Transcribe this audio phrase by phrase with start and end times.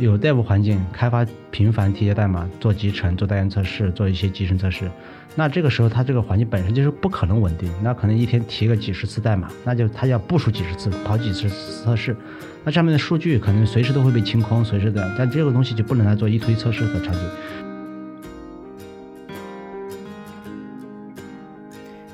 [0.00, 4.90] 有内部环境开发频繁提交代码，做集成、做单元测试、做一些集成测试，
[5.34, 12.16] 那这个时候它这个环境本身就是不可能稳定，那可能一天提个几十次代码，那就它要部署几十次，跑几十次测试，
[12.64, 17.20] 那上面的数据可能随时都会被清空，随时的，但这个东西就不能来做一推测试的场景。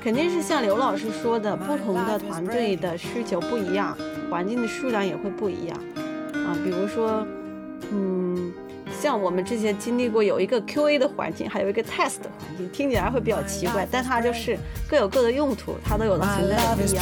[0.01, 3.97] 肯定是像刘老师说的，不同的团队的需求不一样，
[4.29, 5.77] 环境的数量也会不一样
[6.33, 6.51] 啊。
[6.63, 7.25] 比如说，
[7.91, 8.51] 嗯，
[9.01, 17.01] 像我们之前经历过有一个 QA 的环境，还有一个 test 的环境，听起来会比较奇怪，但它就是各有各的用途，它都有了存在的必要。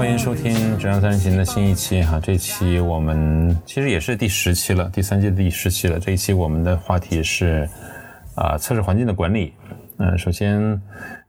[0.00, 6.00] 欢迎收听《质量三人行》的新一期哈，这期我们其实也是第十期了，第三季的第十期了。
[6.00, 7.68] 这一期我们的话题是
[8.34, 9.52] 啊，测试环境的管理。
[9.98, 10.80] 嗯，首先，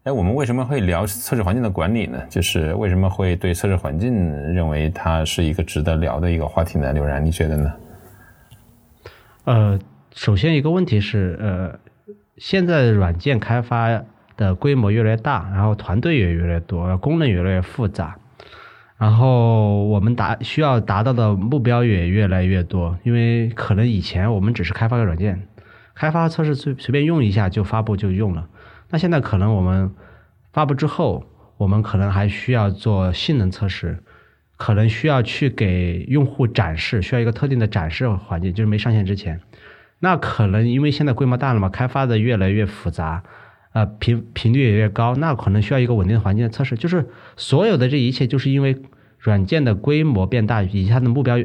[0.03, 2.17] 哎，我们为什么会聊测试环境的管理呢？
[2.30, 6.94] 就是为什么会对测试环境认为它是一个值得聊的一个话题呢？
[6.94, 7.73] 刘然，你觉得呢？
[9.44, 9.80] 呃，
[10.13, 11.78] 首先一个问题是，呃，
[12.38, 14.02] 现在软件开发
[14.38, 18.16] 的规模越来越大，然后团队也越来越多，功能越来越复杂。
[19.02, 25.47] 然后我们达需要达到的目标也越来越多，因为可能以前我们只是开发个软件，
[25.95, 28.47] 开发测试随随便用一下就发布就用了。
[28.91, 29.91] 那现在可能我们
[30.53, 31.25] 发布之后，
[31.57, 34.03] 我们可能还需要做性能测试，
[34.55, 39.41] 可能需要去给用户展示，需要一个特定的展示环境，就是没上线之前。
[39.97, 43.23] 那可能因为现在规模大了嘛，开发的越来越复杂。
[43.73, 46.75] 呃，频频率也越高，那可能需要一个稳定的环境的测试。
[46.75, 48.81] 就是所有的这一切，就是因为
[49.22, 51.38] 软件的规模变大，以及它的目标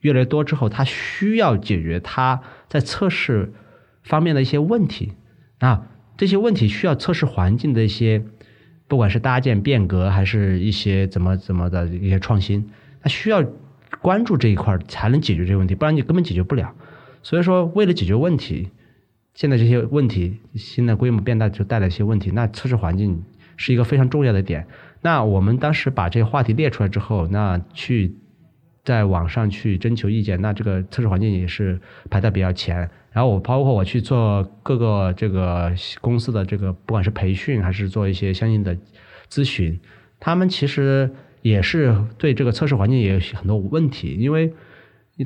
[0.00, 3.52] 越来越多之后，它需要解决它在测试
[4.02, 5.12] 方面的一些问题
[5.60, 5.86] 啊。
[6.16, 8.24] 这些问题需要测试环境的一些，
[8.88, 12.68] 不管是搭建变革，还是一些怎么怎么的一些创新，
[13.00, 13.44] 它需要
[14.02, 16.74] 关注这一块才能解决这个问题，不然你根本解决不了。
[17.22, 18.70] 所以说，为了解决问题。
[19.34, 22.30] 现在这些问题，新的规模变大就带来一些问题。
[22.30, 23.22] 那测试环境
[23.58, 24.66] 是一个非常重要的点。
[25.06, 28.16] 那我们当时把这些话题列出来之后，那去
[28.84, 31.80] 在网上去征求意见，那这个测试环境也是
[32.10, 32.90] 排在比较前。
[33.12, 38.76] 然后我包括我去做各个这个公司的这个，不管是培训还是做一些相应的
[39.30, 39.78] 咨询，
[40.18, 41.08] 他们其实
[41.40, 44.52] 也是对这个测试环境也有很多问题，因为。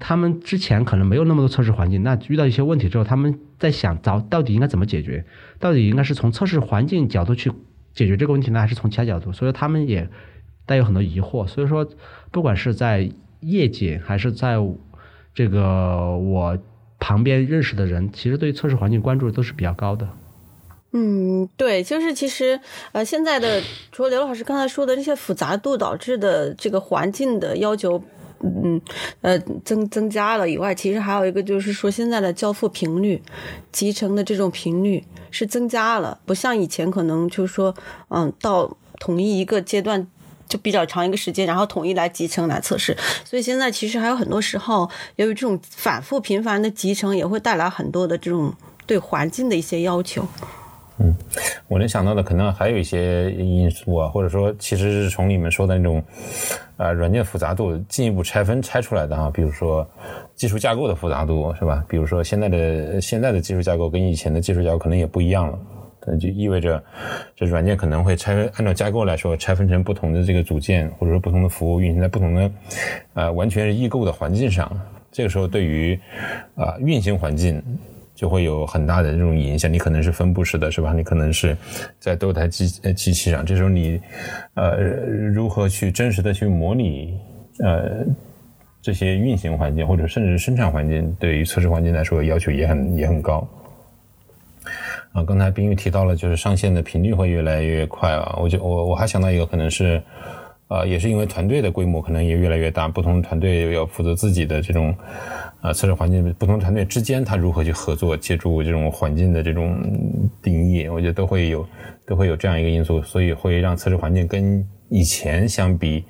[0.00, 5.24] 他们之前可能没有那么多测试环境，那遇到一些问题之后，他们在想找到底应该怎么解决，
[5.58, 7.50] 到底应该是从测试环境角度去
[8.00, 9.30] 解决这个问题呢，还是从其他角度？
[9.30, 10.08] 所以他们也
[10.64, 11.46] 带有很多疑惑。
[11.46, 11.86] 所以说，
[12.30, 14.56] 不管是在业界还是在
[15.34, 16.56] 这个我
[16.98, 20.08] 旁边认识的人，其实对测试环境关注都是比较高的。
[20.92, 22.58] 嗯，对，就是其实
[22.92, 23.60] 呃，现在的
[23.92, 28.02] 除了刘老师刚才说的这些复杂度导致的这个环境的要求。
[28.42, 28.80] 嗯，
[29.20, 33.22] 呃，增增加了以外，其实还有一个就是说，现在的交付频率、
[33.70, 37.74] 集成的这种频率是增加了，不像以前可能就是说，
[38.08, 40.06] 嗯，到统一一个阶段
[40.48, 42.96] 就比较长一个时间，然后统一来集成来测试。
[43.24, 48.52] 所以现在其实还有很多时候，由于这种反复频繁的集成，也会带来很多的这种
[48.86, 50.26] 对环境的一些要求。
[51.02, 51.16] 嗯，
[51.66, 56.04] 我能想到的可能还有一些因素啊，或者说其实是从你们说的那种，
[56.76, 59.88] 呃，软件复杂度进一步拆分拆出来的啊，比如说
[60.34, 61.82] 技术架构的复杂度是吧？
[61.88, 65.58] 比如说现在的现在的技术架构跟以前的技术架构可能也不一样了，
[66.04, 66.82] 那就意味着
[67.34, 72.50] 这软件可能会拆分，按照架构来说拆分成不同的这个组件，或者说不同的服务运行在不同的
[73.14, 74.70] 呃完全是异构的环境上，
[75.10, 75.98] 这个时候对于
[76.56, 77.62] 啊运行环境。
[78.20, 80.92] 就会有很大的这种影响，你可能是分布式的，是吧？
[80.92, 81.56] 你可能是
[81.98, 83.98] 在多台机机器上，这时候你
[84.52, 84.76] 呃
[85.32, 87.18] 如何去真实的去模拟
[87.60, 88.04] 呃
[88.82, 93.48] 这些运行环境，或者甚至是生产环境，对于测试环境来说要求也很也很高。
[95.12, 100.02] 啊，刚才冰玉提到了，就是上线的频率会越来越快啊，我就我我还想到一个可能是。
[100.68, 104.94] 啊，也是因为团队的规模可能也越来越大，不同团队要负责自己的这种
[105.60, 109.78] 啊测试环境，不同团队之间他如何去合作，借助这种环境的这种
[110.42, 111.66] 定义，我觉得都会有
[112.06, 116.04] 都会有这样一个因素，所以会让测试环境跟以前相比，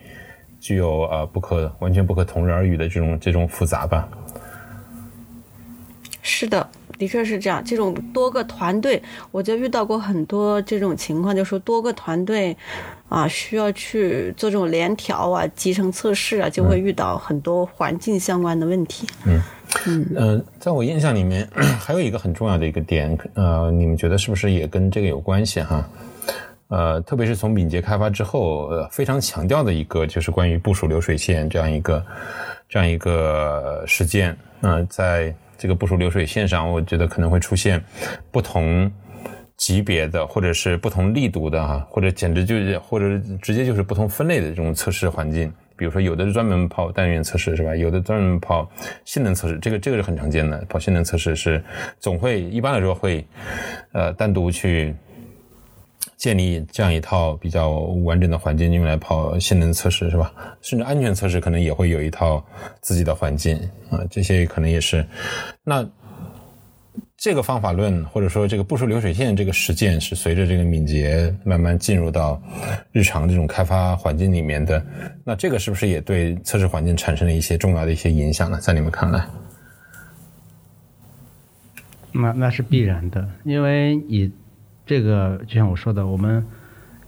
[0.60, 4.08] 具有啊不可完全不可同日而语的这种这种复杂吧。
[6.22, 6.68] 是的。
[7.00, 7.64] 的确是这样。
[7.64, 12.54] 这种多个团队，我就遇到过很多这种情况，就说多个团队
[13.08, 19.08] 啊，需要去做这种联调啊、集成测试啊，就会遇到很多环境相关的问题。
[19.86, 21.48] 嗯嗯、在我印象里面，
[21.80, 25.88] 还有一个很重要的一个点，呃，你们觉得是不是也跟这个有关系哈？
[26.68, 32.04] 呃，特别是从敏捷开发之后，呃，非常强调的一个就是关于部署流水线这样一个
[32.68, 34.36] 这样一个实践。
[34.60, 37.84] 那、在这个部署流水线上，我觉得可能会出现
[38.30, 38.90] 不同
[39.58, 45.52] 级别的，或者是不同力度的哈，或者简直就是或者直接就是不同分类的这种测试环境。
[45.76, 47.76] 比如说，有的是专门跑单元测试是吧？
[47.76, 48.66] 有的专门跑
[49.04, 50.64] 性能测试，这个这个是很常见的。
[50.66, 51.62] 跑性能测试是
[51.98, 53.22] 总会一般来说会
[53.92, 54.94] 呃单独去
[56.20, 57.70] 建立这样一套比较
[58.04, 60.30] 完整的环境用来跑性能测试是吧？
[60.60, 62.44] 甚至安全测试可能也会有一套
[62.82, 63.56] 自己的环境
[63.88, 65.02] 啊，这些可能也是。
[65.64, 65.82] 那
[67.16, 72.38] 这个方法论或者说这个部署流水线这个实践是随着这个敏捷慢慢进入到
[72.92, 74.84] 日常这种开发环境里面的，
[75.24, 78.58] 那这个是不是也对测试环境产生了一些重要的一些影响呢？
[78.60, 79.26] 在你们看来？
[82.12, 84.30] 那那是必然的，因为你
[84.90, 86.44] 这个就像我说的，我们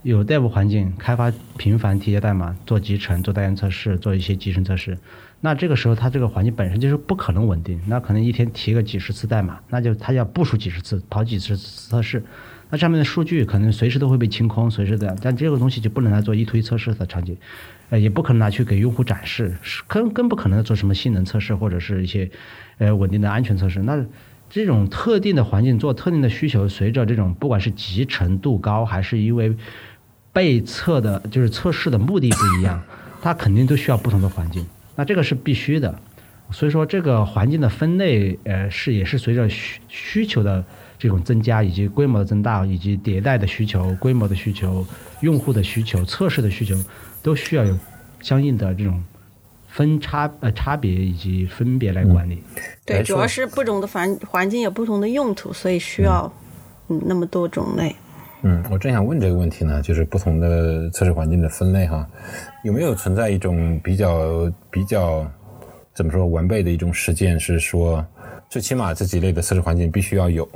[0.03, 4.97] 有代步环境开发频繁提交代码、做集成、做单元测试、做一些集成测试，
[5.41, 12.23] 那这个时候它这个环境本身就是不可能稳定，那可能一天提个几十次代码，那就它要部署几十次、跑几十次测试，
[12.69, 17.35] 那上面的数据可能随时都会被清空，随时的，但这个东西就不能来做一推测试的场景。
[17.89, 22.31] 呃，也不可能拿去给用户展示，是更更不可能做什么性能测试或者是一些
[22.77, 23.81] 呃稳定的安全测试。
[23.81, 24.05] 那
[24.53, 29.51] 这种特定的环境做特定的需求，随着这种不管是集成度高，还是因为
[30.31, 32.79] 被测的，就是测试的目的不一样，
[33.19, 34.63] 它肯定都需要不同的环境。
[34.95, 35.99] 那这个是必须的。
[36.51, 40.63] 所以说，这个环境的分类，呃，是也是随着需需求的
[40.99, 44.85] 这种增加，以及规模的增大，以及迭代的需求、规模的需求、
[45.21, 46.75] 用户的需求、测试的需求，
[47.23, 47.75] 都需要有
[48.21, 49.03] 相应的这种
[49.75, 52.43] 分差呃差别以及分别来管理。
[52.85, 56.31] 对，主要是不同的环环境有不同的用途，所以需要
[56.89, 57.95] 嗯那么多种类。
[58.43, 62.07] 嗯，我正想问这个问题呢，就是不同的测试环境的分类哈，
[62.63, 65.25] 有没有存在一种比较比较
[65.93, 68.05] 怎么说完备的一种实践，是说
[68.49, 70.47] 最起码这几类的测试环境必须要有，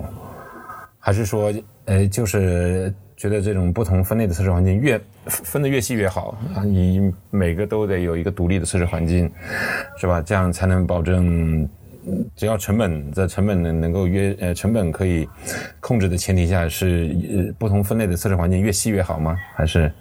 [1.00, 1.52] 还是说
[1.86, 9.30] 呃就是觉得这种不同分类的测试环境越分的越细越好啊，你每个都得有一个独立的测试环境，
[9.98, 10.22] 是吧？
[10.22, 11.68] 这样才能保证
[12.36, 15.28] 只要成本在成本能能够约呃成本可以
[15.80, 19.36] 控制的前提下，是呃不同分类的测试环境越细越好吗？
[19.56, 19.92] 还是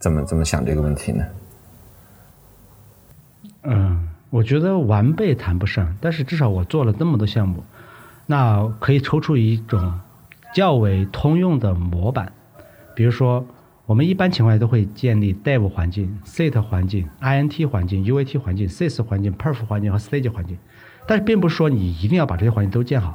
[0.00, 1.24] 怎么怎么想这个问题呢？
[3.62, 7.62] 嗯，我觉得完备谈不上，但是至少我做了这么多项目，
[8.26, 10.00] 那可以抽出一种
[10.52, 12.32] 较为通用的模板。
[12.96, 13.46] 比如说，
[13.84, 20.56] 我们一般情况下都会建立 Dev 环境、Set 环境、INT 环境、UAT 环境、Sys 环境、Perf 环境和 Stage 环境。
[21.06, 23.10] 但是并不是说你一定要把这些环境都建好，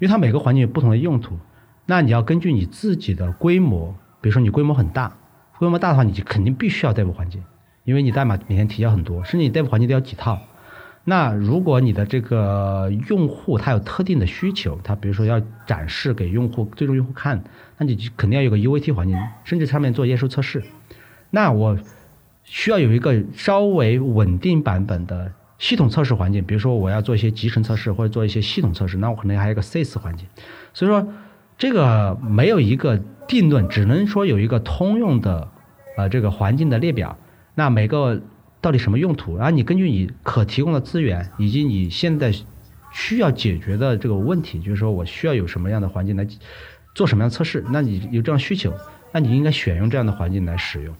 [0.00, 1.38] 因为它每个环境有不同的用途。
[1.86, 5.16] 那你要根据你自己的规模，比如说你规模很大，
[5.60, 7.42] 规模大的话，你就肯定必须要 Dev 环境，
[7.84, 10.40] 因为你代码每天提交很多，甚至你 Dev 环境都要几套。
[11.10, 17.42] 那如果你的这个用户他有特定的需求，他比如说要展示给用户最终用户看，
[17.78, 20.62] 那你肯定要有个 UAT 环境，甚至上面做验收测试。
[21.30, 21.76] 那我
[22.44, 30.28] 需要有一个稍微稳定版本的系统测试环境，比如说我要做一些集成测试或者做一些系统测试，那我可能还有一个 Sys 环境。
[30.72, 31.08] 所以说
[31.58, 35.48] 这个没有一个定论，只能说有一个通用的
[35.96, 37.18] 呃这个环境的列表。
[37.56, 38.22] 那每个
[38.60, 39.36] 到底什么用途？
[39.36, 42.32] 然后你根据你可提供的资源以及你现在
[42.92, 46.26] 需要解决的这个问题，就是说我需要有什么样的环境来
[46.94, 48.72] 做什么样的测试，那你有这样需求，
[49.12, 50.94] 那你应该选用这样的环境来使用。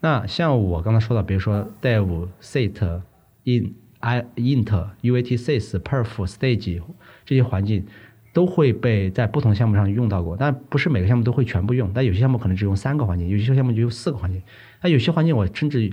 [0.00, 3.00] 那像我刚才说的，比如说 dev、set、
[3.44, 4.64] in、i、int、
[5.02, 6.82] uat、sys、perf、stage
[7.24, 7.86] 这些环境
[8.34, 14.42] 都会被在不同项目上用到过，但不是每个项目都会全部用，但有些项目可能只用三个环境，有些项目就用四个环境，
[14.82, 15.90] 那有些环境我甚至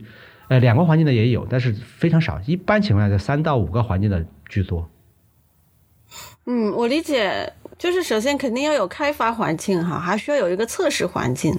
[0.50, 4.90] 呃两个环境的也有，但是非常少，一般情况下三到五个环境的居多。
[6.46, 11.58] 嗯，我理解，就是首先肯定要有开发环境哈，还需要有一个测试环境，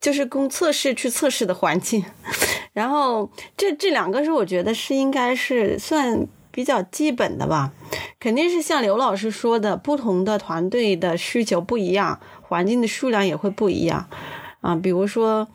[0.00, 2.04] 就是供测试去测试的环境。
[2.72, 7.72] 然后这这两个是我觉得是应该是算比较基本的吧，
[8.20, 14.08] 肯定是像刘老师说的，不同的团队的需求不一样，环境的数量也会不一样
[14.60, 14.76] 啊。
[14.76, 15.48] 比如说，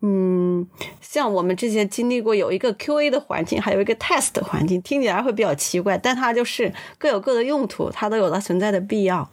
[0.00, 0.66] 嗯，
[1.00, 9.30] 像我们之前经历过有一个 QA 的环境，还有一个 test 的环境，听起来会比较奇怪，但它就是各有各的用途，它都有它存在的必要，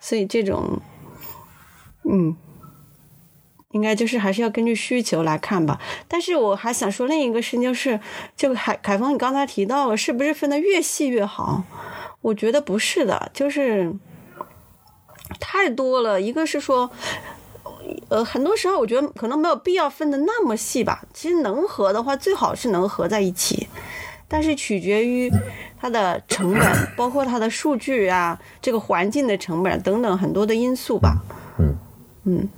[0.00, 0.80] 所以这种，
[2.04, 2.36] 嗯。
[3.72, 7.98] 应该就是还是要根据需求来看吧，但是我还想说另一个事情，就是
[8.36, 11.64] 就海凯峰，你刚才提到了，是不是分的越细越好？
[12.20, 13.94] 我觉得不是的，就是
[15.40, 16.20] 太多了。
[16.20, 16.90] 一个是说，
[18.08, 21.02] 呃，很多时候我觉得可能没有必要分的那么细吧。
[21.12, 23.66] 其实能合的话，最好是能合在一起，
[24.28, 25.30] 但是取决于
[25.78, 26.62] 它的成本，
[26.96, 31.22] 包括它的数据啊，这个环境的成本等等很多的因素吧。
[31.58, 31.74] 嗯
[32.24, 32.48] 嗯。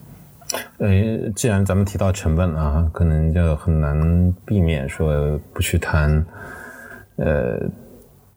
[0.78, 6.24] 呃，既然咱们提到成本啊，可能就很难避免说不去谈，
[7.16, 7.58] 呃，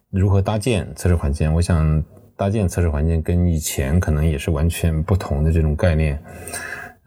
[0.10, 1.54] 如何搭建测试环境。
[1.54, 2.04] 我想
[2.36, 6.20] 搭建测试环境跟以前可能也是完全不同的这种概念。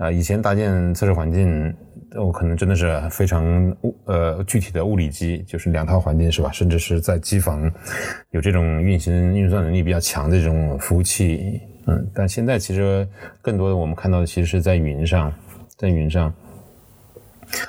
[0.00, 1.74] 啊，以前搭建测试环境，
[2.16, 6.50] 我可能真的是非常物呃具体的物理机，就是两套环境是吧？
[6.50, 7.70] 甚至是在机房
[8.30, 11.60] 有这种运行运算能力比较强的这种服务器。
[11.86, 13.06] 嗯，但现在其实
[13.42, 15.30] 更多的我们看到的，其实是在云上，
[15.76, 16.32] 在云上。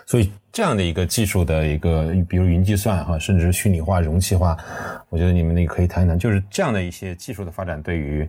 [0.06, 4.56] 所以这样的一个技术的一个，比如云计算哈，甚至是虚拟化、容器化，
[5.10, 8.26] 我觉得你们那个可以谈一谈，就是这样的一些技术的发展，对于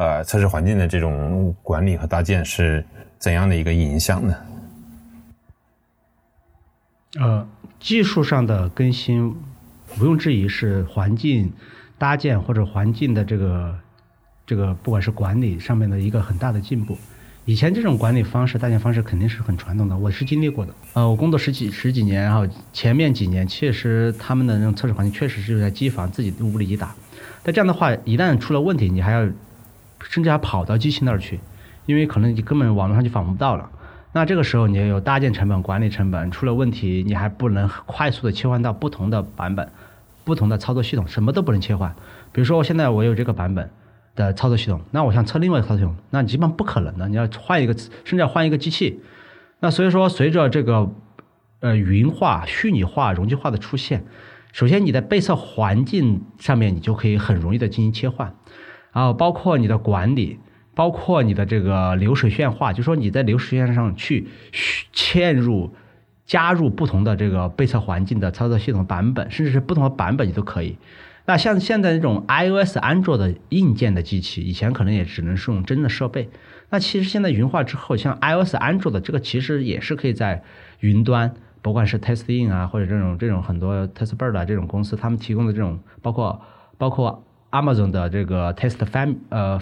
[0.00, 2.82] 呃测试环境的这种管理和搭建是
[3.18, 4.34] 怎样的一个影响呢？
[7.20, 7.46] 呃，
[7.78, 11.52] 技术上的更新，毋庸置疑是环境
[11.98, 13.78] 搭建或者环境的这个。
[14.46, 16.98] 这个不管是管理上面的一个很大的进步，
[17.44, 20.74] 以前这种管理方式、搭建方式肯定是很传统的，我是经历过的。
[20.94, 26.92] 呃，我工作十几十几年，然后前面几年确实他们的那种测试环境确实是在机房自己屋里机打，
[27.44, 29.24] 但这样的话一旦出了问题，你还要
[30.02, 31.40] 甚至还跑到机器那儿去，
[31.86, 33.70] 因为可能你根本网络上就访问不到了。
[34.12, 39.70] 那这个时候你有搭建成本、管理成本，出了问题你还不能快速的切换到不同的版本、
[40.24, 41.94] 不同的操作系统，什么都不能切换。
[42.32, 43.70] 比如说我现在我有这个版本。
[44.16, 47.08] 的操作系统，那我想测另外一个操作系统，那基本上不可能的。
[47.08, 49.00] 你要换一个，甚至要换一个机器。
[49.60, 50.92] 那所以说，随着这个
[51.60, 54.04] 呃云化、虚拟化、容器化的出现，
[54.52, 58.34] 首先你的被测环境上面，你就可以很容易的进行切换，
[58.92, 60.38] 然后包括你的管理，
[60.74, 64.28] 包括你的这个流水线化，就说你在流水线上去
[64.94, 65.74] 嵌入、
[66.26, 70.78] 加入不同的这个被测环境的操作系统版本，甚至是不同的版本，你都可以。
[71.26, 76.28] 那像现在这种 iOS、安卓的硬件的机器，以前可能也只能是用真的设备。
[76.70, 80.42] 那其实现在云化之后，像 iOS、安卓的这个，其实也是可以在
[80.80, 81.32] 云端，
[81.62, 86.40] 不管是 TestIn 啊，或者这种这种很多 TestBird 这种公司，他们提供的这种，包括
[86.78, 89.60] 包括 Amazon 的这个 TestFarm 呃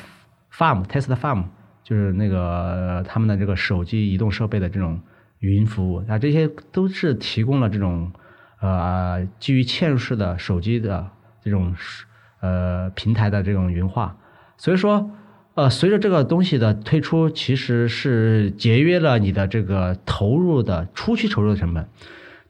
[0.53, 1.45] Farm TestFarm，
[1.83, 5.01] 就是那个他们的这个手机移动设备的这种
[5.41, 8.13] 云服务，啊，这些都是提供了这种
[8.61, 11.11] 呃基于嵌入式的手机的。
[11.41, 11.75] 这种
[12.41, 14.19] 呃平台的这种云化，
[14.59, 15.13] 所以说
[15.55, 21.89] 呃随着这个东西的推出，其实是节约了你的这个投入的初期投入的成本。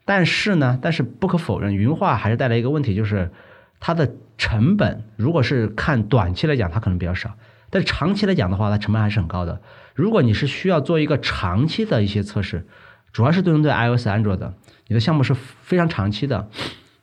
[0.05, 3.31] 但是呢，但是不可否认，云化还是带来一个问题，就是
[3.79, 7.33] 它的成本，如果是看短期来讲，它可能比较少；
[7.69, 9.61] 但是长期来讲的话，它成本还是很高的。
[9.95, 12.67] 如果你是需要做一个长期的一些测试，
[13.13, 14.55] 主要是对应对 iOS、安卓的，
[14.87, 16.49] 你的项目是非常长期的，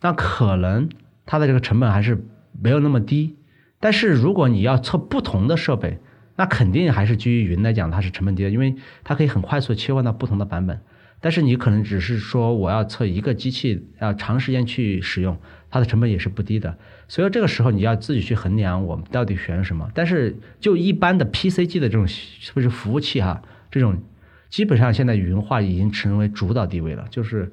[0.02, 0.90] 那可能。
[1.28, 2.24] 它的这个成本还是
[2.62, 3.36] 没有那么低，
[3.80, 5.98] 但是如果你要测不同的设备，
[6.36, 10.80] 那肯定还是基于云来讲，它是成本低的，因为它可以很快速切换到不同的版本。
[11.20, 15.36] 但是你可能只是说我要测一个机器，要长时间去使用，
[15.70, 16.78] 它的成本也是不低的。
[17.08, 19.90] 所以这个时候你要自己去衡量我们到底选什么。
[19.94, 24.02] 但是就一般的 PCG 的这种是不是服务器哈，这种
[24.50, 27.52] 基本上现在云化已经成为主导地位了，就是。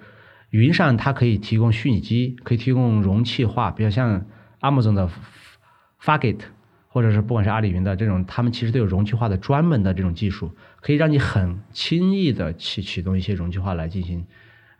[0.52, 4.26] 云上它可以提供虚拟机，可以提供容器化，比如像
[4.60, 5.08] Amazon 的
[5.98, 6.40] Fargate，
[6.88, 14.26] 或者是不管是阿里云的这种，他们其实都有容器化的专门的这种技术，可以让你很轻易的去启动一些容器化来进行，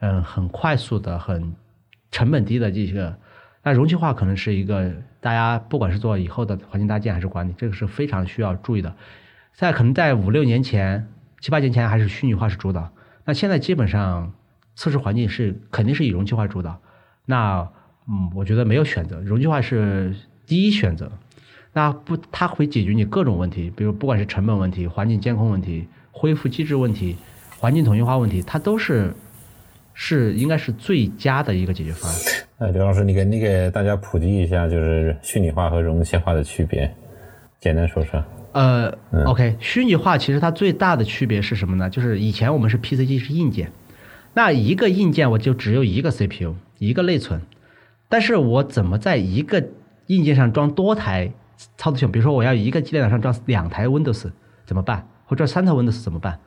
[0.01, 1.55] 嗯，很快速的、很
[2.13, 3.19] 成本低的这个。
[3.65, 8.95] 那容器化可能是一个大家不管是做以后的环境搭建还是管理，这个是非常需要注意的。
[9.53, 11.09] 在可能在五六年前、
[11.41, 12.93] 七八年前还是虚拟化是主导，
[13.25, 14.33] 那现在基本上。
[14.75, 16.81] 测试环境是肯定是以容器化主导，
[17.27, 17.69] 那
[18.09, 20.17] 嗯，我觉得没有选择，容器化是
[20.47, 21.13] 第一选择。
[21.75, 27.19] 那不，它会解决你各种问题，比如不管是成本问题、环境监控问题、恢复机制问题、
[27.59, 29.15] 环境统一化问题，它都是
[29.95, 32.21] 是应该是最佳的一个解决方案。
[32.59, 36.95] 呃，刘老师，你给你给大家普及一下，就是虚拟化和容器化的区别，
[37.61, 38.23] 简单说说。
[38.53, 38.93] 呃
[39.27, 41.89] ，OK，虚拟化其实它最大的区别是什么呢？
[41.89, 43.73] 就是以前我们是 PC 机是硬件。
[44.35, 47.41] 那一个硬件我就只有一个 CPU，一个内存，
[48.09, 49.63] 但是我怎么在一个
[50.07, 51.33] 硬件上装多台
[51.77, 52.13] 操作系统？
[52.13, 54.31] 比如说我要一个电脑上装两台 Windows
[54.65, 55.09] 怎么办？
[55.25, 56.39] 或者三台 Windows 怎么办？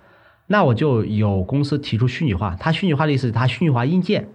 [0.47, 4.29] 那我就有公司提出虚拟化，它虚拟化的意思，它虚拟化硬件。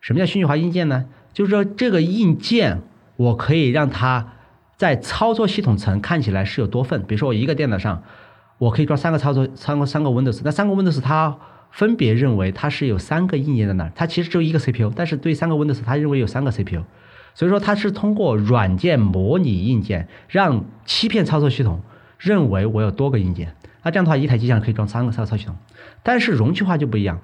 [0.00, 1.06] 什么叫虚拟化硬件呢？
[1.32, 2.82] 就是说这个硬件
[3.16, 4.34] 我可以让它
[4.76, 7.02] 在操作系统层看起来是有多份。
[7.02, 8.02] 比如说我一个电脑上，
[8.58, 11.36] 我可以装三个操作三个三个 Windows，那三个 Windows 它
[11.72, 16.84] 分别认为它是有三个硬件在那儿，它其实只有一个 CPU，但是对三个 Windows 它认为有三个 CPU，
[17.34, 21.82] 所以说它是通过软件模拟硬件，让欺骗操作系统
[22.18, 23.56] 认为我有多个硬件。
[23.84, 25.56] 那这样的话，一台机上可以装三个操作系统，
[26.02, 27.20] 但是容器化就不一样。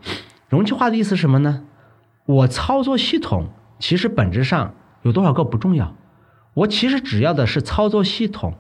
[0.49, 1.65] 容器化的意思是什么呢？
[2.27, 3.49] 我操作系统
[3.79, 5.97] 其实本质上有多少个不重要，
[6.55, 8.55] 我其实只要的是操作系统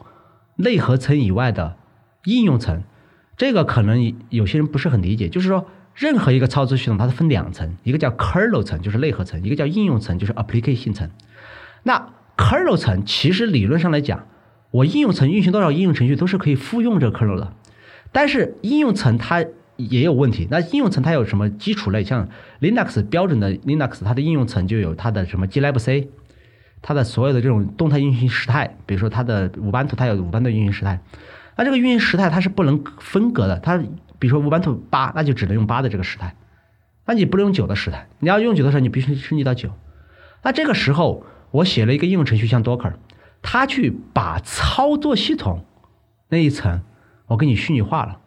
[0.56, 1.76] 内核层以外的
[2.24, 2.82] 应用层。
[3.36, 11.10] 这个可能有些人不是很理解，就是说任何一个操作系统它是分两层，一个叫 kernel 层，就是内核层；一个叫应用层，就是 application 层。
[11.82, 14.26] 那 kernel 层其实理论上来讲，
[14.70, 17.52] 我应用层运行多少应用程序都是可以复用这个 kernel 的。
[18.12, 19.44] 但是应用层它
[19.76, 20.46] 也有问题。
[20.50, 22.04] 那应用层它有什么基础类？
[22.04, 22.28] 像
[22.60, 26.08] Linux 标准的 Linux，它的应用层就有它的什么 glibc，
[26.82, 31.00] 它的所有的这种动态运行时态，比如说它的五班图，它有五班的运行时态。
[31.56, 33.58] 那这个运行时态它是不能分隔的。
[33.60, 33.78] 它
[34.18, 36.34] 比如说五班图八，那就只能用八的这个时态。
[37.06, 38.08] 那你不能用九的时态。
[38.18, 39.70] 你要用九的时候，你必须升级到九。
[40.42, 42.94] 那这个时候，我写了一个应用程序，像 Docker，
[43.40, 45.64] 它去把操作系统
[46.28, 46.82] 那一层。
[47.30, 48.18] 我给你虚拟化了，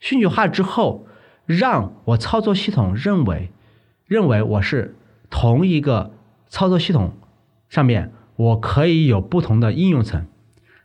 [0.00, 1.06] 虚拟化之后，
[1.44, 3.50] 让我操作系统认为，
[4.06, 4.96] 认为我是
[5.28, 6.14] 同一个
[6.48, 7.12] 操作系统
[7.68, 10.26] 上面，我可以有不同的应用层。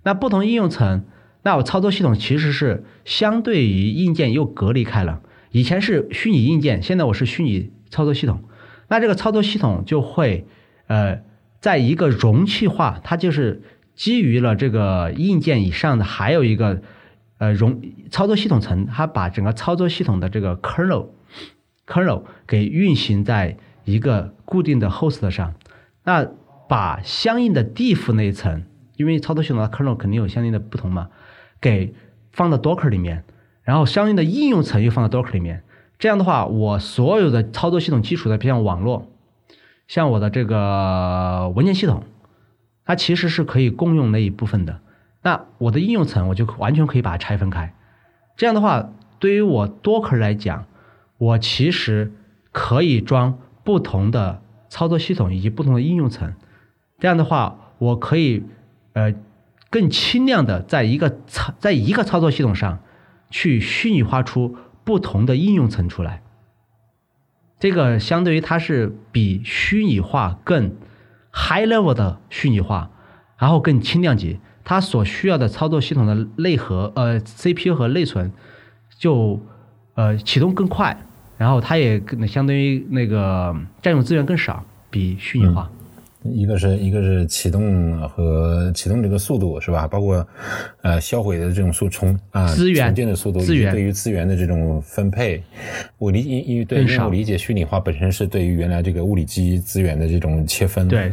[0.04, 1.06] 那不同应用层，
[1.44, 5.22] 那我操作系统其实是相对于硬件又隔离开了。
[5.52, 8.44] 以前是虚拟硬件，现在我是虚拟操作系统。
[8.90, 10.46] 那这个操作系统就会，
[10.88, 11.22] 呃，
[11.62, 13.62] 在一个容器化，它就是。
[14.00, 16.82] 基于了这个硬件以上的还有一个
[17.38, 21.08] 呃容操作系统层，它把整个操作系统的这个 kernel
[21.86, 25.54] kernel 给运行在一个固定的 host 上，
[26.06, 26.26] 那
[26.70, 28.64] 把相应的 diff 那一层，
[28.96, 31.10] 因为操作系统的 kernel 肯定有相应的不同嘛，
[31.60, 31.94] 给
[32.32, 33.26] 放到 docker 里面，
[33.64, 35.64] 然后相应的应用层又放到 docker 里面，
[35.98, 39.12] 这样的话，我所有的操作系统基础的，像网络，
[39.90, 42.06] 像我的这个文件系统。
[42.90, 44.82] 它其实是可以共用那一部分的，
[45.22, 47.76] 那我的应用层我就完全可以把它拆分开。
[48.36, 50.66] 这样的话，对于我 Docker 来讲，
[51.20, 52.12] 我其实
[52.52, 56.34] 可以装不同的操作系统以及不同的应用层。
[56.98, 58.44] 这样的话，我可以
[58.94, 59.14] 呃
[59.70, 62.80] 更轻量的在一个操在一个操作系统上
[63.30, 66.24] 去虚拟化出不同的应用层出来。
[67.60, 70.76] 这个相对于它是比虚拟化更。
[71.32, 72.90] High level 的虚拟化，
[73.38, 78.32] 然后更轻量级，它所需要的操作系统的内核，呃，CPU 和内存
[78.98, 79.40] 就
[79.96, 81.06] 呃启动更快，
[81.38, 85.70] 然后它也更相当于那个占用资源更少，比虚拟化。
[86.24, 89.88] 一个是一个是启动和启动这个速度是吧？
[89.88, 90.28] 包括
[90.82, 95.42] 呃销毁的这种速充啊，资源重建的速度，对于资源的这种分配，
[95.98, 101.12] 我理因因为对，因为我理解虚拟化本身是对于原来这个物理机资源的这种切分，对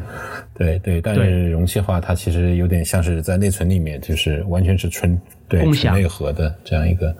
[0.54, 5.16] 对对，但是容器化它其实有点像是在内存里面，就是完全是纯
[5.48, 7.14] 对纯内核的这样一个。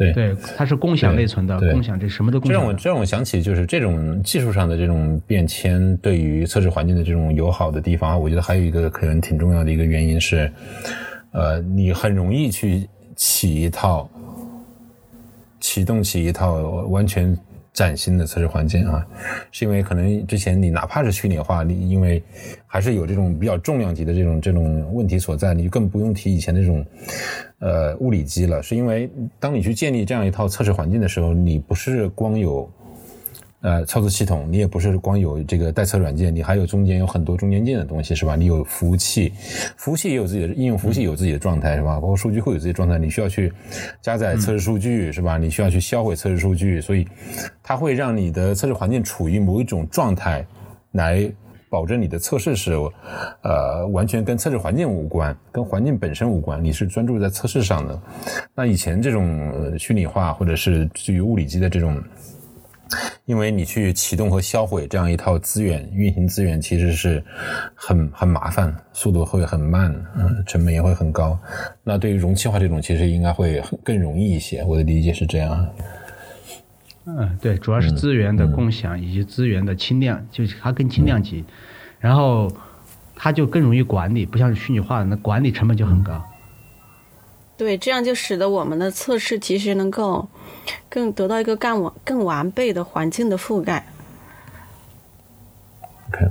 [0.00, 2.58] 对对，它是共享内存的，共享这什么都共享。
[2.58, 10.50] 这让我这让我想起，就是这种技术上的这种变迁，对于测试环境的这种友好的地方，我觉得还有一个可能挺重要的一个原因是，
[11.32, 14.08] 呃，你很容易去起一套
[15.60, 16.54] 启动起一套
[16.88, 17.38] 完全。
[17.80, 19.06] 崭新的测试环境啊，
[19.50, 22.22] 是因为可能之前你哪怕是虚拟化，你因为
[22.66, 26.84] 还是有这种比较重量级的这种这种问题所在，你就更不用提以前那种
[27.58, 28.62] 呃物理机了。
[28.62, 32.70] 是因为当你去建立这样一套测试环境的时候，你不是光有。
[33.62, 38.34] 呃，操作系统你也不是光有这个代测软件，你还有中间有很多中间件的东西，是吧？
[38.34, 39.34] 你有服务器，
[39.76, 42.00] 服务器也有自己的应用，服务器有自己的状态，是吧？
[42.00, 43.52] 包括数据库有自己的状态，你需要去
[44.00, 45.36] 加载测试数据，是吧？
[45.36, 47.06] 你需要去销毁测试数据，所以
[47.62, 50.42] 它会让你的测试环境处于某一种状态，
[50.92, 51.30] 来
[51.68, 52.72] 保证你的测试是
[53.42, 58.00] 呃完全跟测试环境无关，跟环境本身无关，你是专注在测试上的。
[58.54, 62.02] 那以前这种虚拟化或者是基于物理机的这种。
[63.24, 67.22] 因为你去启动和销毁这样一套资源，运行资源其实是
[67.74, 71.38] 很很麻烦，速度会很慢，嗯，成本也会很高。
[71.84, 74.64] 那对于容器化这种，其实应该会更容易一些。
[74.64, 75.68] 我的理解是这样。
[77.06, 81.44] 嗯，对，主要是资源的共享以及资源的轻量，就是它更轻量级，
[81.98, 82.52] 然后
[83.16, 86.22] 它就更容易管理，不像虚拟化的那管理成本就很高。
[87.60, 90.26] 对，这样就使得我们的测试其实能够
[90.88, 93.84] 更得到一个更完更完备的环境的覆盖。
[96.08, 96.26] OK，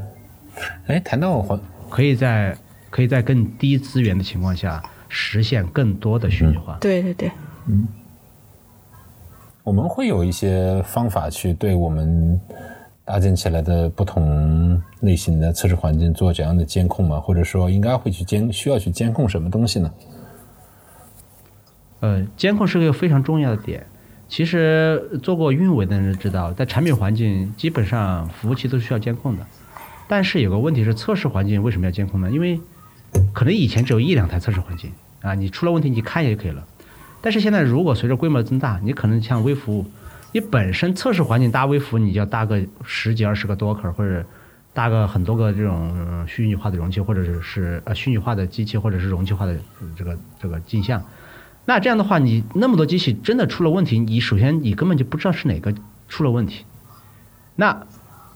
[0.88, 2.58] 哎，谈到环，可以在
[2.90, 6.80] 可以在更低资源的情况下实现更多的虚拟化。
[6.82, 7.32] 对对对，
[9.62, 12.42] 我们会有一些方法去对我们
[13.06, 17.20] 搭建起来的不同类型的测试环境做怎样的监控吗？
[17.20, 19.94] 或者说应该会去监需要去监控什么东西呢？
[22.00, 23.86] 呃，监控是个非常重要的点。
[24.28, 29.46] 其实做过运维的人知道，在产品环境基本上服务器都需要监控的。
[30.08, 32.30] 但是有个问题是，测试环境为什么要监控呢？
[32.30, 32.60] 因为
[33.34, 36.64] 可能以前只有一两台测试环境啊，你出了问题你看一下就可以了。
[37.22, 39.86] 但是现在如果随着规模增大，你可能像微服务，
[40.32, 44.24] 你本身测试环境搭微服，你就要搭个十几二十个 Docker 或者
[44.74, 49.58] 搭个很多个这种、虚拟化的容器，或者是呃虚拟化的机器，或者是容器化的
[49.98, 51.04] 这个这个镜像。
[51.70, 55.72] 那这样的话，你那么多机器真的出了问题，你首先你根本就不知道是哪个
[56.08, 56.66] 出了问题。
[57.56, 57.86] 那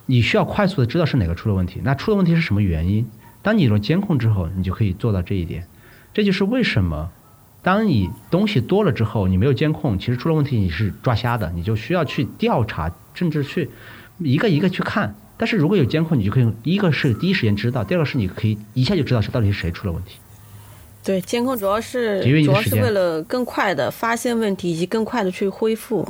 [0.06, 1.82] 你需要快速的知道是哪个出了问题。
[1.84, 3.10] 那出了问题是什么原因？
[3.42, 5.66] 当你有了监控之后，你就可以做到这一点。
[6.14, 7.10] 这就是为什么，
[7.64, 13.72] 当你东西多了之后，你没有监控，其实出了问题你是抓瞎的，你就需要去调查，甚至去
[14.20, 15.16] 一个一个去看。
[15.38, 20.20] 但是如果有监控，你就可以一个是第一时间知道，第二个是你可以一下就知道是到底是谁出了问题。
[21.04, 26.08] 对，监控主要是主要是为了更快的发现问题，以及更快的去恢复。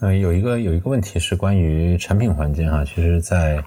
[0.00, 3.64] 嗯，有一个有一个问题是关于产品环境哈，其实在，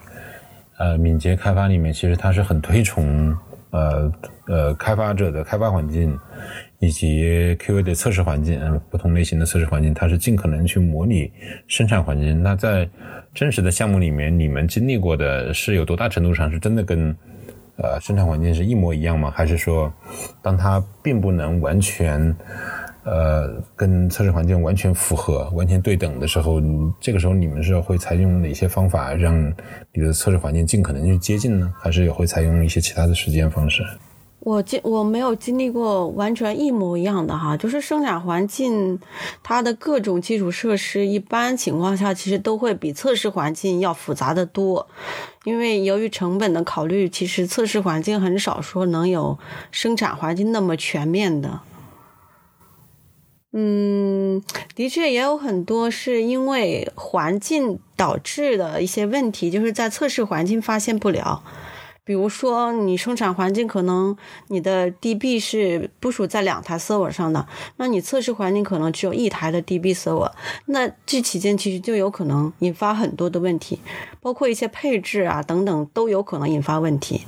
[0.78, 3.36] 呃敏捷开发里面，其实它是很推崇
[3.71, 4.12] 呃
[4.45, 6.17] 呃开发者的开发环境
[6.80, 11.32] 以及 QA 的测试环境，呃不同类型的测试环境，它是尽可能去模拟
[11.68, 12.42] 生产环境。
[12.44, 12.88] 那在
[13.34, 17.16] 真实的项目里面，你们经历过的是有多大程度上是真的跟
[17.78, 19.32] 呃生产环境是一模一样吗？
[19.32, 19.92] 还是说，
[20.42, 22.36] 当它并不能完全
[23.04, 26.62] 呃，跟测试环境完全符合、完全对等的时候，
[27.00, 29.48] 这个时候你们是会采用哪些方法让
[29.94, 31.74] 你的测试环境尽可能去接近呢？
[31.80, 33.82] 还是也会采用一些其他的实践方式？
[34.48, 38.98] 我经我没有经历过完全一模一样的哈，就是生产环境
[39.44, 44.88] 它的各种基础设施，一般情况下其实都会比测试环境要复杂的多，
[45.44, 49.38] 因为由于成本的考虑，其实测试环境很少说能有
[49.70, 51.60] 生产环境那么全面的。
[53.52, 54.42] 嗯，
[54.76, 61.44] 的确也有很多是因为环境导致的一些问题，就是在测试环境发现不了。
[62.08, 64.15] 比如说，你生产环境可能
[64.48, 70.32] 你的 DB 是部署在两台 server 上的，那你测试环境可能只有一台的 DB server，
[70.67, 73.82] 那这期间其实就有可能引发很多的问题，
[74.22, 77.26] 包括一些配置啊等等都有可能引发问题。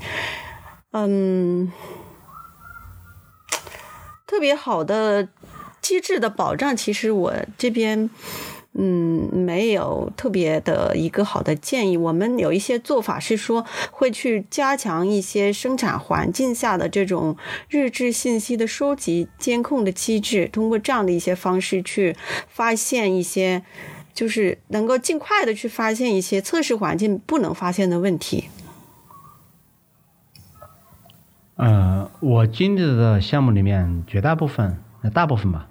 [0.93, 1.69] 嗯，
[4.25, 5.27] 特别好的
[5.81, 8.09] 机制的保障，其实我这边。
[8.73, 11.97] 嗯，没有特别的一个好的建议。
[11.97, 17.35] 我们有一些做法是说，会去加强一些生产环境下的这种
[17.67, 22.15] 日志信息的收集、监控的机制，通过这样的一些方式去
[22.47, 23.63] 发现一些，
[24.13, 28.45] 就是能够尽快的去发现一些测试环境不能发现的问题。
[31.55, 34.77] 呃，我经历的项目里面，绝大部分、
[35.13, 35.67] 大部分吧，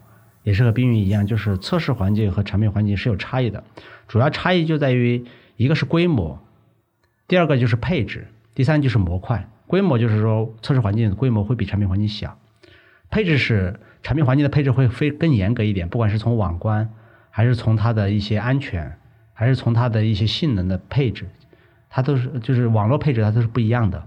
[0.49, 3.65] 也是和冰云一样，就是测试环境和产品环境是有差异的。
[4.07, 6.43] 主要差异就在于，一个是规模，
[7.27, 9.47] 第二个就是配置，第三就是模块。
[9.67, 12.31] 规模就是说，测试环境规模会比产品环境小；
[13.11, 16.89] 配置是产品环境的配置会非更严格一点，不管是从网关，
[17.29, 18.97] 还是从它的一些安全，
[19.35, 21.29] 还是从它的一些性能的配置，
[21.91, 24.03] 它都是就是网络配置它都是不一样的。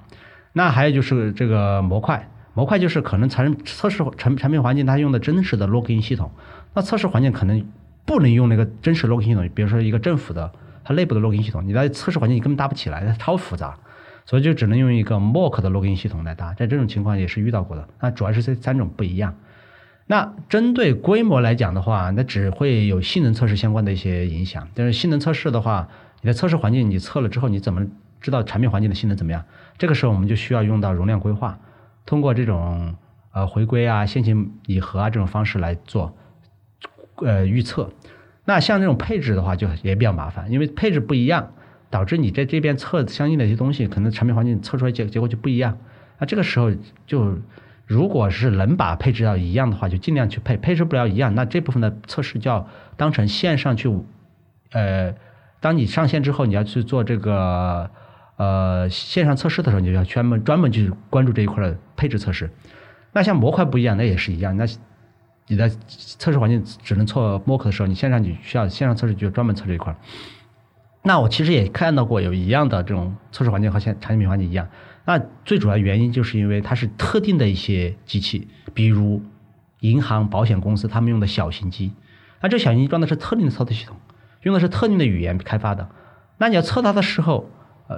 [0.54, 6.32] 那还有就是这个模块，模块就是可能产测试产产品环境它用的真实的 login 系统，
[6.74, 7.66] 那测试环境可能
[8.06, 10.52] 不能用那个真实 login 系统，比如说一个政府的
[10.84, 13.78] 它内部的 login 系统，你在测试环境你根本搭不起来，它超复杂，
[14.26, 16.54] 所以就只能用一个 mock 的 login 系统来搭。
[16.54, 19.36] 在这种情况也是遇到过的，那主要是这三种不一样。
[20.08, 24.68] 那针对规模来讲的话，那只会有性能测试相关的一些影响。
[24.74, 25.88] 但是性能测试的话，
[26.22, 27.88] 你的测试环境你测了之后，你怎么
[28.20, 29.46] 知道产品环境的性能怎么样？
[29.78, 31.58] 这个时候我们就需要用到容量规划，
[32.06, 32.96] 通过这种
[33.32, 36.16] 呃回归啊、线性拟合啊这种方式来做
[37.18, 37.90] 呃预测。
[38.46, 41.54] 那像这种配置的话，就也比较麻烦，因为配置不一样，
[41.90, 45.78] 导致你在这边测相应的一些东西，可能产品环境测出来结结果就不一样。
[46.18, 46.72] 那这个时候
[47.06, 47.38] 就
[47.86, 53.94] 如果是能把配置到一样的话，就尽量去配；配置不了一样，那这部分的测试就要当成线上去，
[54.72, 55.14] 呃，
[55.60, 57.92] 当你上线之后，你要去做这个
[58.38, 62.50] 呃线上测试的时候，你就要专门专门去关注这一块的配置测试。
[63.14, 64.56] 那像模块不一样，那也是一样。
[64.58, 64.66] 那
[65.48, 69.96] 你的测试环境只能测 mock 的时候，你线上你需要线上测试就专门测这一块。
[71.04, 74.70] 那我其实也看到过有一样的这种测试环境和现产品环境一样。
[75.04, 79.22] 那最主要原因就是因为它是特定的一些机器，比如
[79.80, 81.92] 银行、保险公司他们用的小型机。
[82.40, 83.98] 那这小型机装的是特定的操作系统，
[84.44, 85.90] 用的是特定的语言开发的。
[86.38, 87.50] 那你要测它的时候，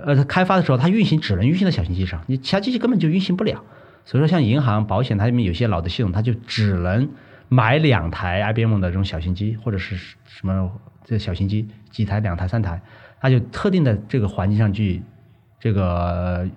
[0.05, 3.63] 呃呃，开发的时候它运行只能运行在小型机上，你其他机器根本就运行不了。
[4.05, 7.09] 所以说，像银行、保险，它里面有些老的系统，它就只能
[7.47, 10.71] 买两台 IBM 的这种小型机，或者是什么
[11.05, 12.81] 这小型机几台、两台、三台，
[13.21, 15.01] 它就特定的这个环境上去，
[15.59, 16.49] 这个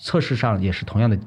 [0.00, 1.18] 测试上也是同样的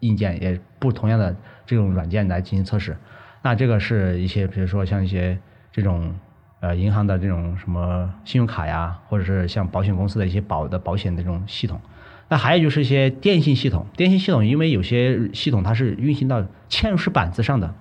[0.00, 1.36] 硬件，也不同样的
[1.66, 2.96] 这种软件来进行测试。
[3.42, 5.38] 那这个是一些，比如说像一些
[5.70, 6.14] 这种
[6.60, 11.80] 呃银行的这种什么信用卡呀，或者是像保险公司的一些保的保险的这种系统。
[12.28, 17.74] 那还有就是一些电信系统，电信系统因为有些系统它是运行到嵌入式板子上的，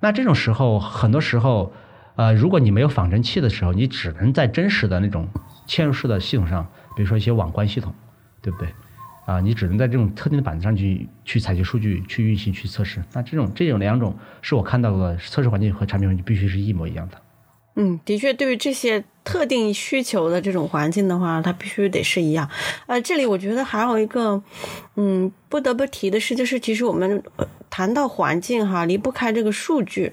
[0.00, 1.72] 那这种时候很多时候，
[2.14, 5.28] 呃，如果你没有仿真器的时候，你只能在真实的那种
[5.66, 6.64] 嵌入式的系统上，
[6.96, 7.92] 比如说一些网关系统，
[8.40, 8.68] 对不对？
[9.24, 13.02] 啊，你只能在这种特定的板子上去去采集数据、去运行、去测试。
[13.12, 17.20] 那这种这种两种是我看到的测试环境和产品环境必须是一模一样的。
[17.78, 22.48] 嗯，的确，对于这些特定需求的这种环境的话，它必须得是一样。
[22.86, 24.42] 呃，这里我觉得还有一个，
[24.96, 27.22] 嗯，不得不提的是，就是其实我们
[27.68, 30.12] 谈到环境哈，离不开这个数据。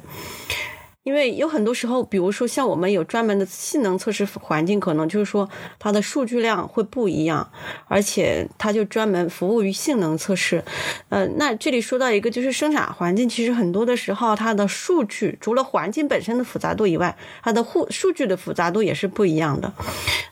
[1.04, 7.52] 因为有很多时候，比如说像我们有专门的性能测试环境，可能就是说它的数据量会不一样，
[7.90, 10.64] 而且它就专门服务于性能测试。
[11.10, 19.74] 呃，那这里说到一个就是生产环境，其实很多的时候它的数据除了环境本身的复杂度以外，它的户数据的复杂度也是不一样的。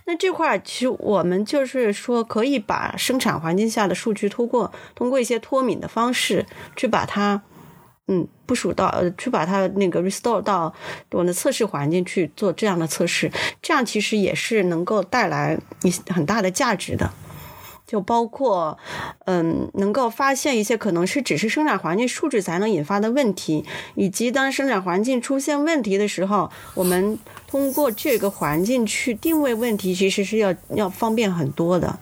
[0.06, 6.46] 那这块其实我们就是说可以把生产环境下的数据通过通过一些脱敏的方式
[6.78, 7.42] 去把它。
[8.12, 10.74] 嗯，部署到呃，去把它那个 restore 到
[11.12, 17.10] 我的测试环境去做这样的测试，这样其实也是能够带来一很大的价值的。
[17.88, 18.78] 就包括
[19.26, 32.00] 嗯，能够发现一些可能是只是生产环境数据才能引发的问题，以及当生产环境出现问题的时候，我们通过这个环境去定位问题，其实是要要方便很多的。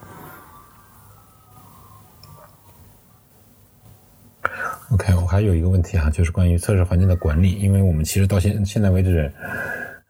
[4.91, 9.31] OK，我还有一个问题哈，就是关于测试环境的管理，因为我们其实到现现在为止，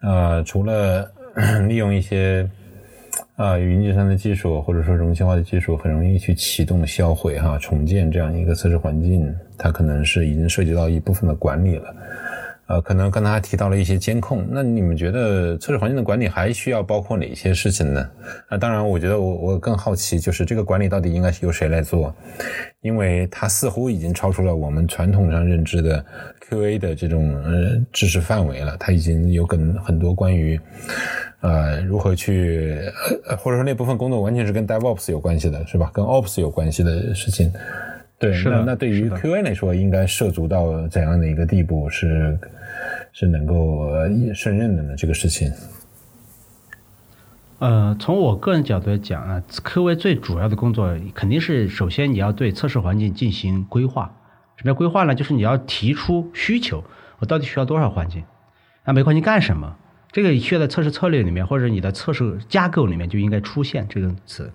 [0.01, 1.11] 呃，除了
[1.67, 2.49] 利用一些
[3.35, 11.93] 呃云计算的技术或者说容器化的技术，很容易去启动、销毁、哈重建这样一个测试环境，它可能是已经涉及到一部分的管理了。
[12.69, 18.07] 呃，可能刚才提到了一些监控，那你们觉得测试环境的管理还需要包括哪些事情呢？
[18.47, 22.13] 那当然，我觉得我我更好奇就是这个管理到底应该是由谁来做，
[22.81, 26.05] 因为它似乎已经超出了我们传统上认知的
[26.47, 30.61] QA 的这种呃知识范围了，它已经有跟很多关于
[31.41, 32.79] 呃如何去
[33.39, 35.89] 或者说那部分工作完全是跟 DevOps 有关系的，是吧？
[35.91, 37.51] 跟 Ops 有关系的事情。
[38.19, 42.37] 对，是那那对于 QA 来说，应该涉足到怎样的一个地步是？
[43.11, 43.89] 是能够
[44.35, 44.95] 胜任的呢？
[44.95, 45.51] 这个事情，
[47.57, 54.15] 呃，从我个人角度来讲啊，QA 最主要的工作肯定是首先你要对测试环境进行规划。
[54.55, 55.15] 什么叫规划呢？
[55.15, 56.83] 就是你要提出需求，
[57.17, 58.23] 我到底需要多少环境？
[58.85, 59.75] 那每环境干什么？
[60.11, 64.53] 这个需要在测试策略里面或者你的测试架构里面就应该出现这个词。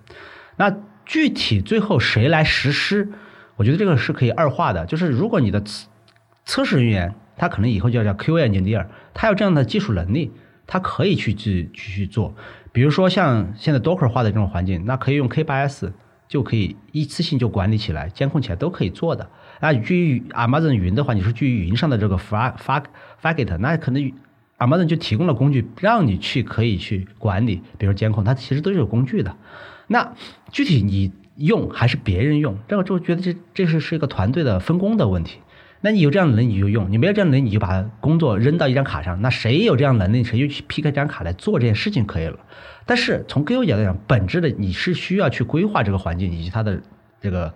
[0.55, 0.75] 那
[1.05, 3.09] 具体最后谁来实施？
[3.55, 4.85] 我觉得这个是可以二化的。
[4.85, 5.87] 就是如果你的测
[6.45, 7.15] 测试人员。
[7.37, 10.31] 他可能以后就要叫 QA engineer，他有这样的技术能力，
[10.65, 12.33] 他可以去去去去做。
[12.71, 15.91] 比如说像现在 Docker 化的这种环境，那可以用 K8s
[16.29, 19.29] 就可以一次性就管理起来、监控起来都可以做的。
[19.59, 22.85] 那基于 Amazon 云的话，你是基于云上的这个 Far Far
[23.21, 24.13] Fargate，那可能
[24.57, 29.35] Amazon 就提供了工具让你去可以去管理，比如监控，它其实都是有工具的。
[29.87, 30.13] 那
[30.53, 35.39] 具体你用还是别人用，这个就觉得这这是是一个团队的分工的问题。
[35.81, 39.21] 那你有这样的能力你就用，你没有这样的能力你就把工作扔到一张卡上。
[39.21, 42.39] 那谁有这样能力，谁就去 pick 这张卡来做这件事情可以了。
[42.87, 46.81] 但是从 QA 角度讲，本质的你是需要去规划这个环境以及它的
[47.21, 47.53] 这个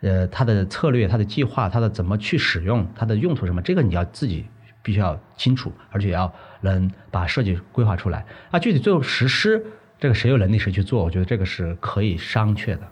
[0.00, 4.44] 呃它的策略、它的计划、它的怎么去使用、它的用途什么，这个你要自己
[4.82, 8.26] 必须要清楚，而且要能把设计规划出来。
[8.50, 9.64] 那具体最后实施
[9.98, 12.82] 这个谁有能力谁去做，我觉得这个是可以商榷的。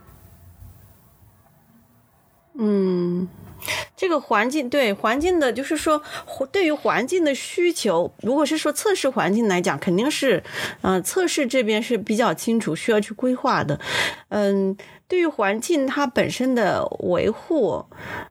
[2.59, 3.29] 嗯。
[3.97, 6.03] 这个环境对环境的，就是说
[6.51, 10.43] 对于环境的需求，如果是说测试环境来讲，肯定是，
[10.81, 13.79] 嗯，测试这边是比较清楚需要去规划的，
[14.31, 14.77] 嗯。
[15.13, 17.85] 对于环境它本身的维护，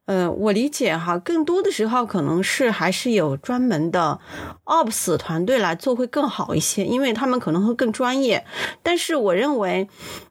[0.05, 4.19] 嗯，我理解哈，更多的时候可能是还是有专门的
[4.65, 8.43] Ops 团队来做会更好一些，因为他们可能会更专业。
[8.81, 9.87] 但是我认为，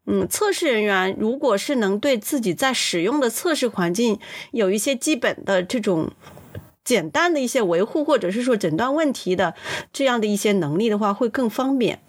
[0.08, 4.18] 嗯，测试人员如果是能对自己在使用的测试环境
[4.50, 6.10] 有一些基本的这种
[6.82, 9.54] 简单的一些维护，或者是说诊断问题的
[9.92, 12.00] 这样的一些能力的话，会更方便。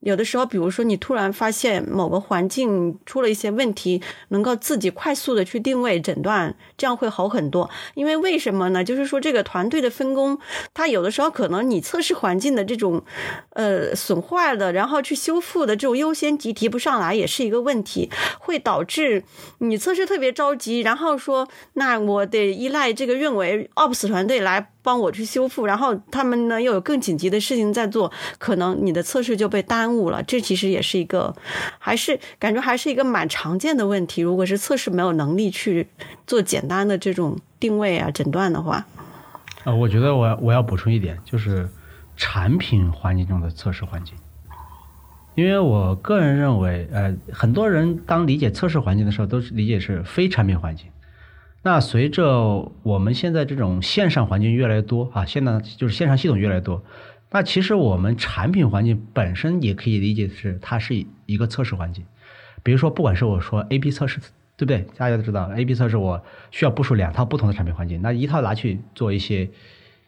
[0.00, 7.68] 有的时候，比如说你突然发现某个环境出了一些问题，能够自己快速的去定位诊断，这样会好很多。
[7.94, 8.82] 因为为什么呢？
[8.82, 10.38] 就是说这个团队的分工，
[10.72, 13.02] 它有的时候可能你测试环境的这种，
[13.50, 19.22] 呃，损坏的，然后去修复的这种优先级提不上来，也是一个问题，会导致
[19.58, 24.70] 你测试特别着急，然后说那我得依赖这个认为 Ops 团队来。
[24.82, 30.22] 帮我去修复，然后他们呢又有更紧急的事情在做，可能你的测试就被耽误了。
[30.22, 31.34] 这其实也是一个，
[31.78, 34.22] 还是感觉还是一个蛮常见的问题。
[34.22, 35.88] 如果是测试没有能力去
[36.26, 38.86] 做简单的这种定位啊、诊断的话，
[39.64, 41.68] 啊，我觉得我我要补充一点，就是
[42.16, 44.14] 产品环境中的测试环境，
[45.34, 50.86] 因为我个人认为，呃，很多人当理解测试环境的时候，都是理解是非产品环境。
[51.62, 56.82] 那随着我们现在这种线上环境越来越多啊，现在就是线上系统越来越多，
[57.30, 62.06] 那其实我们产品环境本身也可以理解是它是一个测试环境。
[62.62, 64.20] 比如说，不管是我说 A/B 测试，
[64.56, 64.86] 对不对？
[64.96, 69.50] 大家都知道 A/B 测试，我需要部署两套不同的产品环境，那一套拿去做一些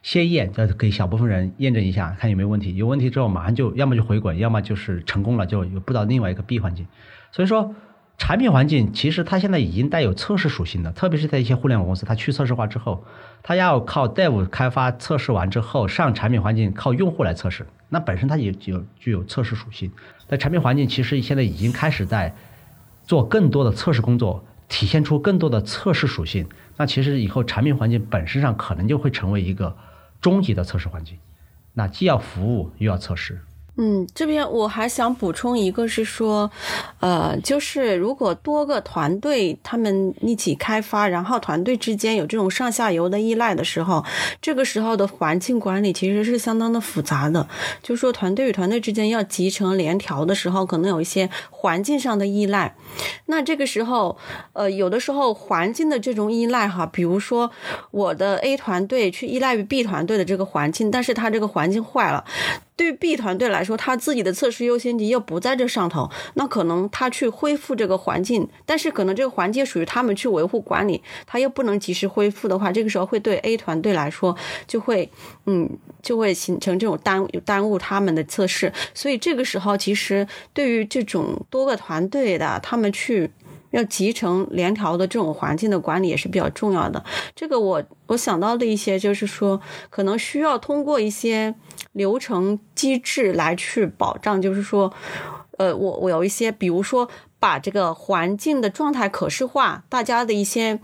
[0.01, 2.75] 先验，再给小部分人验证一下，看有没有问题。
[2.75, 6.87] 有问题之后，马上就要么就回滚，要么就是成功了，就有布到另外一个 B 环境。
[7.31, 7.75] 所以说。
[8.17, 13.03] 产品环境其实它现在已经带有测试属性的，特别是在一些互联网公司，它去测试化之后，
[13.41, 19.91] 它要靠 Dev 开发测试完之后上产品环境，靠用户来测试，那本身它也有具有测试属性。
[20.27, 22.33] 在产品环境其实现在已经开始在
[23.05, 26.47] 做更多的测试工作，体现出更多的测试属性。
[26.77, 29.75] 那其实以后产品环境本身上可能就会成为一个
[30.21, 31.17] 终极的测试环境，
[31.73, 33.41] 那既要服务又要测试。
[33.75, 36.51] 嗯，这边我还想补充一个，是说，
[36.99, 44.05] 呃，就是如果多个团队他们一起开发，然后团队之间有这种上下游的依赖的时候，
[44.39, 47.47] 这个时候的环境管理其实是相当的复杂的。
[47.81, 52.75] 就说团队与团队之间要集成联调的时候，可能有一些环境上的依赖。
[53.25, 54.15] 那这个时候，
[54.53, 57.49] 呃，有的时候环境的这种依赖哈，比如说
[57.89, 62.23] 我的 A 团队去依赖于 B 团队的这个环境，但是它这个环境坏了。
[62.75, 74.35] 对于 B 团队来说，他自己的测试优先级又不在这上头，那可能他去恢复这个环境，但是可能这个环境属于他们去维护管理，他又不能及时恢复的话，这个时候会对 A 团队来说
[74.67, 75.09] 就会，
[75.45, 75.69] 嗯，
[76.01, 78.73] 就会形成这种耽耽误他们的测试。
[78.93, 83.29] 所以这个时候，其实对于这种多个团队的他们去。
[83.73, 87.03] 要集成联调的这种环境的管理也是比较重要的。
[87.35, 89.59] 这个我我想到的一些就是说，
[89.89, 91.55] 可能需要通过一些
[91.93, 94.93] 流程机制来去保障，就是说，
[95.57, 97.09] 呃，我我有一些，比如说。
[97.43, 100.79] 把这个环境的状态可视化，大家的一些，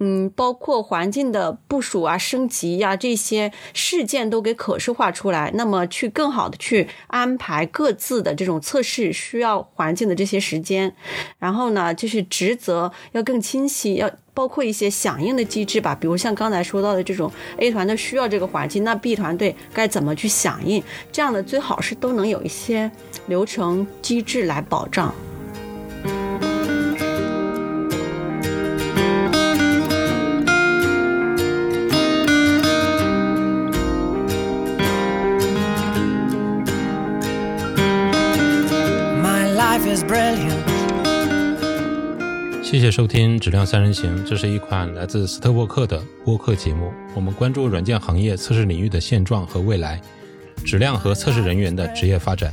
[0.00, 10.92] 嗯，包括环境的部署啊、升级呀这些事件都给可视化出来，那么去更好的去安排各自的这种测试需要环境的这些时间，
[11.38, 20.82] 然后呢，就是职责要更清晰，要包括一些响应的机制吧，比如像刚才说到的这种 A 团队需要这个环境，那 B 团队该怎么去响应？
[21.12, 22.90] 这样的最好是都能有一些
[23.30, 25.14] 流程机制来保障。
[42.60, 46.92] 谢谢收听《质量三人行》，这是一款来自斯特沃克的播客节目。
[47.14, 50.00] 我们关注软件行业测试领域的现状和未来，
[50.64, 52.52] 质量和测试人员的职业发展。